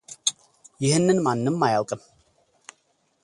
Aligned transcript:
ይህንን 0.83 1.17
ማንም 1.25 1.57
አያውቅም፡፡ 1.67 2.01